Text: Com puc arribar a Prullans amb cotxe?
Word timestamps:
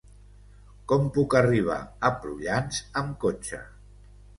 Com 0.93 1.05
puc 1.19 1.37
arribar 1.41 1.77
a 2.09 2.13
Prullans 2.25 2.85
amb 3.05 3.17
cotxe? 3.27 3.67